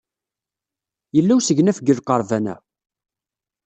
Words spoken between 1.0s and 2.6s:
Yella usegnaf deg lqerban-a?